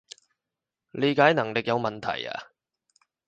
[0.93, 2.33] 理解能力有問題呀？